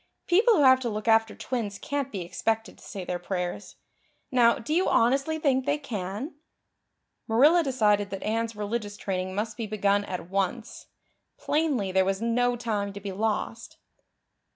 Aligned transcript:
People 0.25 0.55
who 0.57 0.63
have 0.63 0.79
to 0.79 0.89
look 0.89 1.07
after 1.07 1.35
twins 1.35 1.77
can't 1.77 2.11
be 2.11 2.21
expected 2.21 2.79
to 2.79 2.83
say 2.83 3.05
their 3.05 3.19
prayers. 3.19 3.75
Now, 4.31 4.57
do 4.57 4.73
you 4.73 4.89
honestly 4.89 5.37
think 5.37 5.67
they 5.67 5.77
can?" 5.77 6.37
Marilla 7.27 7.61
decided 7.61 8.09
that 8.09 8.23
Anne's 8.23 8.55
religious 8.55 8.97
training 8.97 9.35
must 9.35 9.57
be 9.57 9.67
begun 9.67 10.03
at 10.05 10.27
once. 10.27 10.87
Plainly 11.37 11.91
there 11.91 12.03
was 12.03 12.19
no 12.19 12.55
time 12.55 12.93
to 12.93 12.99
be 12.99 13.11
lost. 13.11 13.77